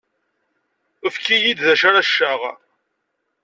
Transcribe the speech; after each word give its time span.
Efk-iyi-d 1.07 1.59
d 1.65 1.67
acu 1.73 1.85
ara 1.87 2.07
cceɣ. 2.07 2.41